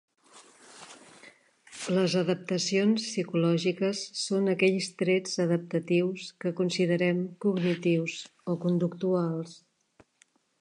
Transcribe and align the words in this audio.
Les 1.97 2.15
adaptacions 2.21 3.03
psicològiques 3.09 4.01
són 4.21 4.53
aquells 4.55 4.89
trets 5.03 5.37
adaptatius 5.45 6.25
que 6.45 6.53
considerem 6.61 7.21
cognitius 7.47 8.17
o 8.55 8.57
conductuals. 8.67 9.55